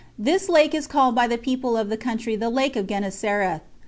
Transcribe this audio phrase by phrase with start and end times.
[0.17, 3.61] This lake is called by the people of the country the Lake of Gennesareth.